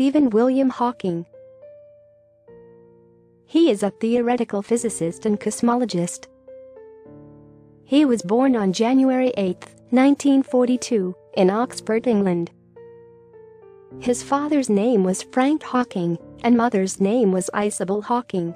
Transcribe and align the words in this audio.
Stephen 0.00 0.30
William 0.30 0.70
Hawking. 0.70 1.26
He 3.44 3.70
is 3.70 3.82
a 3.82 3.90
theoretical 3.90 4.62
physicist 4.62 5.26
and 5.26 5.38
cosmologist. 5.38 6.26
He 7.84 8.06
was 8.06 8.22
born 8.22 8.56
on 8.56 8.72
January 8.72 9.30
8, 9.36 9.58
1942, 9.90 11.14
in 11.36 11.50
Oxford, 11.50 12.06
England. 12.06 12.50
His 13.98 14.22
father's 14.22 14.70
name 14.70 15.04
was 15.04 15.22
Frank 15.22 15.62
Hawking 15.62 16.16
and 16.42 16.56
mother's 16.56 16.98
name 16.98 17.30
was 17.30 17.50
Isabel 17.54 18.00
Hawking. 18.00 18.54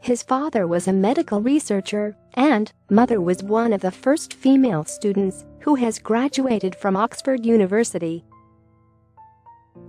His 0.00 0.22
father 0.22 0.66
was 0.66 0.88
a 0.88 0.94
medical 0.94 1.42
researcher 1.42 2.16
and 2.32 2.72
mother 2.88 3.20
was 3.20 3.42
one 3.42 3.74
of 3.74 3.82
the 3.82 3.90
first 3.90 4.32
female 4.32 4.86
students 4.86 5.44
who 5.60 5.74
has 5.74 5.98
graduated 5.98 6.74
from 6.74 6.96
Oxford 6.96 7.44
University. 7.44 8.24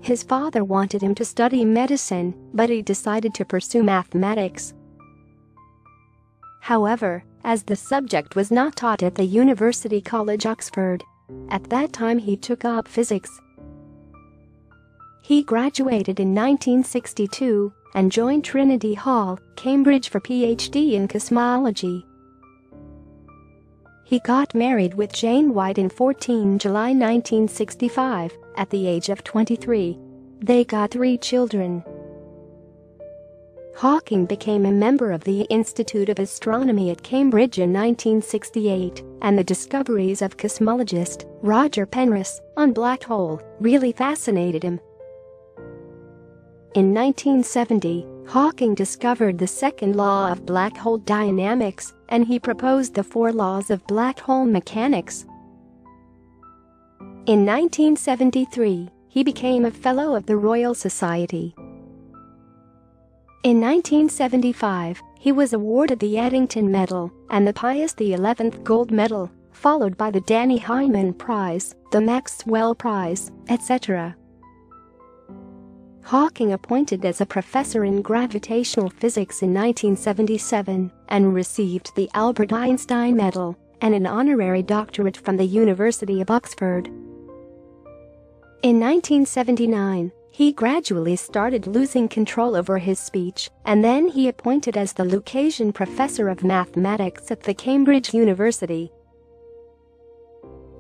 His 0.06 0.22
father 0.22 0.64
wanted 0.64 1.02
him 1.02 1.16
to 1.16 1.26
study 1.26 1.66
medicine, 1.66 2.36
but 2.54 2.70
he 2.70 2.84
decided 2.84 3.34
to 3.34 3.44
pursue 3.44 3.82
mathematics. 3.82 4.76
However, 6.62 7.24
as 7.44 7.64
the 7.64 7.76
subject 7.76 8.36
was 8.36 8.52
not 8.52 8.76
taught 8.76 9.02
at 9.02 9.16
the 9.16 9.26
University 9.26 10.02
College 10.02 10.46
Oxford, 10.46 11.04
at 11.50 11.72
that 11.72 11.92
time 11.92 12.20
he 12.20 12.38
took 12.38 12.64
up 12.64 12.88
physics. 12.88 13.32
He 15.24 15.42
graduated 15.42 16.20
in 16.20 16.36
1962 16.36 17.74
and 17.96 18.12
joined 18.12 18.46
Trinity 18.46 18.94
Hall, 18.94 19.40
Cambridge 19.56 20.10
for 20.10 20.20
PhD 20.20 20.94
in 20.94 21.08
cosmology. 21.08 22.06
He 24.08 24.20
got 24.20 24.54
married 24.54 24.94
with 24.94 25.12
Jane 25.12 25.52
Wilde 25.56 25.80
in 25.80 25.90
14 25.90 26.60
July 26.60 26.90
1965 26.90 28.38
at 28.56 28.70
the 28.70 28.86
age 28.86 29.10
of 29.10 29.24
23. 29.24 29.98
They 30.42 30.64
got 30.64 30.92
three 30.92 31.18
children. 31.18 31.84
Hawking 33.76 34.28
became 34.28 34.68
a 34.68 34.72
member 34.72 35.12
of 35.12 35.24
the 35.24 35.42
Institute 35.50 36.10
of 36.10 36.20
Astronomy 36.20 36.92
at 36.92 37.02
Cambridge 37.02 37.58
in 37.58 37.74
1968, 37.74 39.04
and 39.24 39.36
the 39.36 39.44
discoveries 39.44 40.22
of 40.22 40.38
cosmologist 40.38 41.26
Roger 41.42 41.88
Penrose 41.88 42.42
on 42.56 42.74
black 42.74 43.04
hole 43.04 43.42
really 43.60 43.92
fascinated 43.92 44.62
him. 44.62 44.80
In 46.76 46.94
1970, 46.94 48.06
Hawking 48.28 48.74
discovered 48.74 49.38
the 49.38 49.48
second 49.48 49.96
law 49.96 50.32
of 50.32 50.46
black 50.46 50.76
hole 50.76 50.98
dynamics 50.98 51.94
and 52.10 52.26
he 52.26 52.40
proposed 52.40 52.94
the 52.94 53.04
four 53.04 53.32
laws 53.32 53.70
of 53.70 53.86
black 53.88 54.20
hole 54.20 54.46
mechanics. 54.46 55.26
In 57.28 57.46
1973, 57.46 58.90
he 59.10 59.24
became 59.24 59.66
a 59.66 59.72
Fellow 59.72 60.16
of 60.16 60.26
the 60.26 60.38
Royal 60.38 60.74
Society. 60.74 61.56
In 63.44 63.62
1975, 63.62 65.02
he 65.20 65.32
was 65.32 65.54
awarded 65.54 66.00
the 66.00 66.18
Eddington 66.18 66.70
Medal 66.70 67.12
and 67.30 67.48
the 67.48 67.54
Pius 67.54 67.96
XI 67.98 68.16
Gold 68.64 68.92
Medal, 68.92 69.32
followed 69.52 69.98
by 69.98 70.12
the 70.12 70.22
Dannie 70.22 70.58
Heineman 70.58 71.14
Prize, 71.14 71.76
the 71.92 72.02
Maxwell 72.02 72.76
Prize, 72.76 73.32
etc. 73.50 74.16
Hawking 76.06 76.54
appointed 76.54 77.04
as 77.04 77.20
a 77.20 77.26
professor 77.26 77.84
in 77.84 78.04
gravitational 78.04 78.92
physics 78.92 79.42
in 79.42 79.56
1977 79.56 80.92
and 81.10 81.34
received 81.34 81.96
the 81.96 82.08
Albert 82.14 82.54
Einstein 82.54 83.16
Medal 83.18 83.58
and 83.82 83.96
an 83.96 84.06
honorary 84.06 84.62
doctorate 84.62 85.18
from 85.18 85.38
the 85.38 85.46
University 85.46 86.22
of 86.22 86.30
Oxford. 86.30 86.86
In 88.62 88.80
1979, 88.80 90.12
he 90.30 90.52
gradually 90.52 91.16
started 91.16 91.66
losing 91.66 92.08
control 92.08 92.56
over 92.56 92.78
his 92.78 93.00
speech, 93.00 93.50
and 93.66 93.84
then 93.84 94.08
he 94.08 94.28
appointed 94.28 94.78
as 94.78 94.94
the 94.94 95.06
Lucasian 95.06 95.74
Professor 95.74 96.30
of 96.30 96.44
Mathematics 96.44 97.32
at 97.32 97.42
the 97.42 97.54
Cambridge 97.56 98.14
University. 98.14 98.92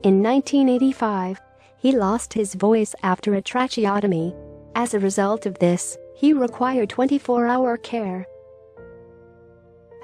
In 0.04 0.22
1985, 0.22 1.42
he 1.80 1.92
lost 1.94 2.34
his 2.34 2.54
voice 2.54 2.94
after 3.02 3.34
a 3.34 3.42
tracheotomy. 3.42 4.36
As 4.76 4.94
a 4.94 5.00
result 5.00 5.46
of 5.46 5.58
this, 5.60 5.98
he 6.16 6.34
required 6.34 6.90
24-hour 6.90 7.78
care. 7.78 8.28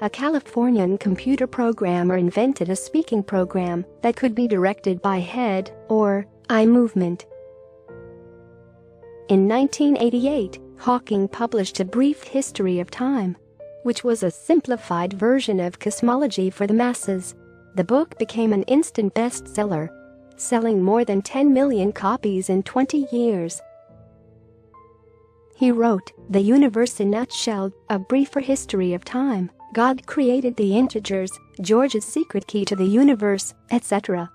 A 0.00 0.10
Californian 0.10 0.98
computer 0.98 1.46
programmer 1.46 2.16
invented 2.16 2.68
a 2.68 2.76
speaking 2.76 3.22
program 3.22 3.84
that 4.02 4.16
could 4.16 4.34
be 4.34 4.48
directed 4.48 5.00
by 5.00 5.18
head 5.18 5.70
or 5.88 6.26
eye 6.48 6.66
movement 6.66 7.26
in 9.32 9.48
1988, 9.48 10.58
Hawking 10.76 11.26
published 11.26 11.80
A 11.80 11.86
Brief 11.86 12.22
History 12.22 12.80
of 12.80 12.90
Time, 12.90 13.34
which 13.82 14.04
was 14.04 14.22
a 14.22 14.30
simplified 14.30 15.14
version 15.14 15.58
of 15.58 15.78
cosmology 15.78 16.50
for 16.50 16.66
the 16.66 16.74
masses. 16.74 17.34
The 17.74 17.82
book 17.82 18.18
became 18.18 18.52
an 18.52 18.64
instant 18.64 19.14
bestseller, 19.14 19.88
selling 20.36 20.82
more 20.82 21.06
than 21.06 21.22
10 21.22 21.50
million 21.50 21.92
copies 21.92 22.50
in 22.50 22.62
20 22.62 23.06
years. 23.10 23.62
He 25.62 25.70
wrote, 25.70 26.10
The 26.28 26.40
Universe 26.40 26.98
in 26.98 27.10
Nutshell, 27.10 27.70
A 27.88 27.96
Briefer 27.96 28.40
History 28.40 28.94
of 28.94 29.04
Time, 29.04 29.48
God 29.72 30.04
created 30.08 30.56
the 30.56 30.76
integers, 30.76 31.30
George's 31.60 32.04
secret 32.04 32.48
key 32.48 32.64
to 32.64 32.74
the 32.74 32.84
universe, 32.84 33.54
etc. 33.70 34.28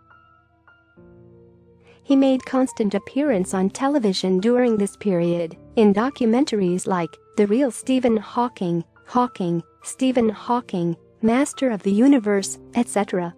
He 2.03 2.15
made 2.15 2.45
constant 2.45 2.95
appearance 2.95 3.53
on 3.53 3.71
television 3.71 4.39
during 4.39 4.77
this 4.77 4.95
period, 4.95 5.57
in 5.75 5.93
documentaries 5.93 6.87
like 6.87 7.13
The 7.35 7.45
Real 7.45 7.71
Stephen 7.71 8.15
Hawking, 8.15 8.85
Hawking, 9.05 9.61
Stephen 9.83 10.29
Hawking, 10.29 10.95
Master 11.21 11.71
of 11.71 11.83
the 11.83 11.91
Universe, 11.91 12.57
etc. 12.73 13.35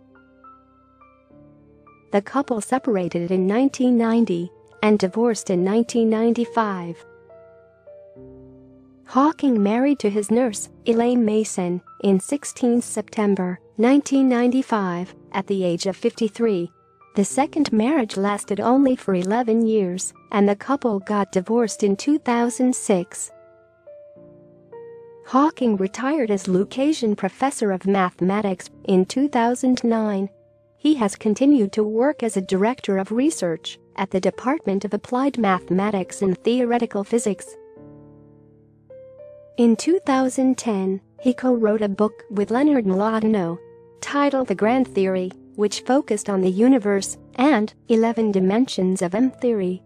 The 2.12 2.22
couple 2.22 2.62
separated 2.62 3.32
in 3.32 3.48
1990 3.48 4.52
and 4.84 5.00
divorced 5.00 5.50
in 5.50 5.66
1995. 5.66 7.04
Hawking 9.10 9.62
married 9.62 10.00
to 10.00 10.10
his 10.10 10.32
nurse, 10.32 10.70
Elaine 10.86 11.26
Mason, 11.26 11.82
in 12.02 12.20
16 12.20 12.82
September 12.82 13.60
1995 13.78 15.16
at 15.32 15.48
the 15.48 15.64
age 15.64 15.86
of 15.88 15.96
53 15.98 16.72
the 17.16 17.26
second 17.26 17.74
marriage 17.74 18.16
lasted 18.16 18.60
only 18.60 18.96
for 18.96 19.14
11 19.14 19.66
years, 19.66 20.14
and 20.32 20.48
the 20.48 20.56
couple 20.56 21.00
got 21.00 21.34
divorced 21.34 21.84
in 21.84 21.98
2006. 21.98 23.32
Hawking 25.26 25.76
retired 25.76 26.32
as 26.32 26.48
Lucasian 26.48 27.18
Professor 27.18 27.72
of 27.72 27.86
Mathematics 27.86 28.70
in 28.86 29.06
2009. 29.06 30.30
He 30.78 30.96
has 30.96 31.16
continued 31.16 31.74
to 31.74 31.84
work 31.84 32.24
as 32.24 32.38
a 32.38 32.42
Director 32.42 32.98
of 32.98 33.12
Research 33.12 33.78
at 33.98 34.12
the 34.12 34.22
Department 34.22 34.86
of 34.86 34.94
Applied 34.94 35.38
Mathematics 35.38 36.22
and 36.22 36.38
Theoretical 36.38 37.04
Physics. 37.04 37.58
In 39.60 39.76
2010, 39.76 41.02
he 41.20 41.34
co-wrote 41.34 41.82
a 41.82 41.90
book 41.90 42.24
with 42.32 42.50
Leonard 42.50 42.86
Mlodinow 42.86 43.58
titled 44.00 44.48
The 44.48 44.56
Grand 44.56 44.88
Theory 44.88 45.34
which 45.56 45.82
focused 45.82 46.30
on 46.30 46.40
the 46.40 46.50
universe 46.50 47.18
and 47.36 47.74
11 47.90 48.32
dimensions 48.32 49.02
of 49.02 49.14
M-theory. 49.14 49.84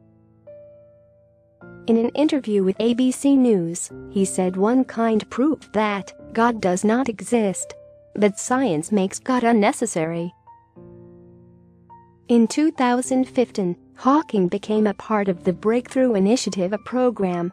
In 1.88 1.98
an 1.98 2.10
interview 2.10 2.64
with 2.64 2.78
ABC 2.78 3.36
News, 3.36 3.90
he 4.12 4.26
said 4.26 4.56
one 4.56 4.86
kind 4.86 5.28
proof 5.32 5.68
that 5.72 6.14
God 6.34 6.62
does 6.62 6.84
not 6.84 7.10
exist, 7.10 7.74
but 8.14 8.38
science 8.38 8.92
makes 8.92 9.18
God 9.18 9.44
unnecessary. 9.44 10.32
In 12.28 12.46
2015, 12.46 13.76
Hawking 13.96 14.48
became 14.50 14.86
a 14.86 14.94
part 14.94 15.28
of 15.28 15.44
the 15.44 15.54
Breakthrough 15.54 16.14
Initiative, 16.14 16.74
a 16.74 16.78
program 16.78 17.52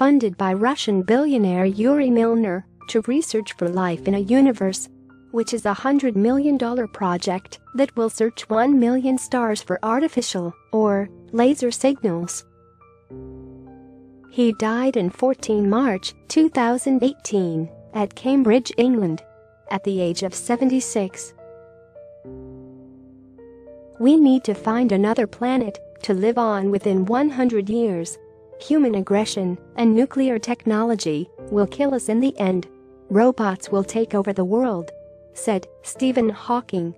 funded 0.00 0.34
by 0.38 0.50
Russian 0.54 1.02
billionaire 1.02 1.66
Yuri 1.66 2.08
Milner 2.08 2.66
to 2.88 3.02
research 3.02 3.52
for 3.52 3.68
life 3.68 4.08
in 4.08 4.14
a 4.14 4.26
universe 4.38 4.88
which 5.30 5.52
is 5.52 5.66
a 5.66 5.74
$100 5.74 6.16
million 6.16 6.56
project 6.88 7.58
that 7.74 7.94
will 7.98 8.08
search 8.08 8.48
1 8.48 8.80
million 8.80 9.18
stars 9.18 9.60
for 9.60 9.78
artificial 9.82 10.54
or 10.72 11.10
laser 11.32 11.70
signals. 11.70 12.46
He 14.30 14.54
died 14.54 14.96
in 14.96 15.10
14 15.10 15.68
March 15.68 16.14
2018 16.28 17.70
at 17.92 18.14
Cambridge, 18.14 18.72
England, 18.78 19.22
at 19.70 19.84
the 19.84 20.00
age 20.00 20.22
of 20.22 20.34
76. 20.34 21.34
We 23.98 24.16
need 24.16 24.44
to 24.44 24.54
find 24.54 24.92
another 24.92 25.26
planet 25.26 25.78
to 26.04 26.14
live 26.14 26.38
on 26.38 26.70
within 26.70 27.04
100 27.04 27.68
years. 27.68 28.16
Human 28.60 28.94
aggression 28.94 29.58
and 29.76 29.94
nuclear 29.94 30.38
technology 30.38 31.28
will 31.50 31.66
kill 31.66 31.94
us 31.94 32.08
in 32.08 32.20
the 32.20 32.38
end. 32.38 32.68
Robots 33.08 33.70
will 33.70 33.84
take 33.84 34.14
over 34.14 34.32
the 34.32 34.44
world 34.44 34.92
said 35.34 35.66
Stephen 35.82 36.28
Hawking 36.28 36.94